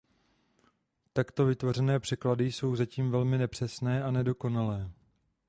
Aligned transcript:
Takto 1.13 1.45
vytvořené 1.45 1.99
překlady 1.99 2.51
jsou 2.51 2.75
zatím 2.75 3.11
velmi 3.11 3.37
nepřesné 3.37 4.03
a 4.03 4.11
nedokonalé. 4.11 4.91